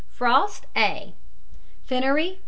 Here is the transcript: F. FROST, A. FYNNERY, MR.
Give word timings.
F. 0.09 0.15
FROST, 0.15 0.65
A. 0.75 1.13
FYNNERY, 1.85 2.29
MR. 2.31 2.39